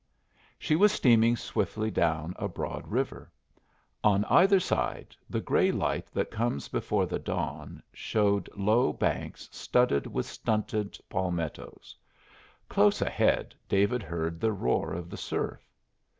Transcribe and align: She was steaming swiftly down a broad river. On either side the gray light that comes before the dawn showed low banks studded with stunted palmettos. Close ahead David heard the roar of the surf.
She 0.57 0.75
was 0.75 0.91
steaming 0.91 1.35
swiftly 1.35 1.91
down 1.91 2.33
a 2.39 2.47
broad 2.47 2.87
river. 2.87 3.29
On 4.03 4.25
either 4.25 4.59
side 4.59 5.15
the 5.29 5.41
gray 5.41 5.71
light 5.71 6.07
that 6.07 6.31
comes 6.31 6.69
before 6.69 7.05
the 7.05 7.19
dawn 7.19 7.83
showed 7.93 8.49
low 8.57 8.93
banks 8.93 9.47
studded 9.51 10.07
with 10.07 10.25
stunted 10.25 10.97
palmettos. 11.07 11.95
Close 12.67 12.99
ahead 12.99 13.53
David 13.69 14.01
heard 14.01 14.39
the 14.39 14.53
roar 14.53 14.91
of 14.91 15.11
the 15.11 15.17
surf. 15.17 15.69